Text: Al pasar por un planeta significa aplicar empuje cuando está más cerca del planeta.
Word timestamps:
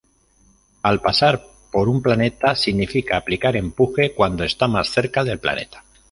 Al 0.81 0.99
pasar 0.99 1.43
por 1.71 1.87
un 1.87 2.01
planeta 2.01 2.55
significa 2.55 3.17
aplicar 3.17 3.55
empuje 3.55 4.15
cuando 4.15 4.43
está 4.43 4.67
más 4.67 4.89
cerca 4.89 5.23
del 5.23 5.37
planeta. 5.37 5.83